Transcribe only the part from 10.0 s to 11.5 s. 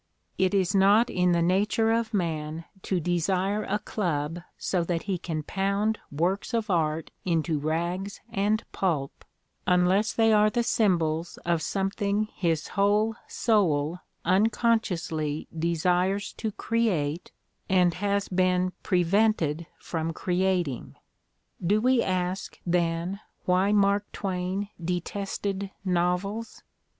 they are the symbols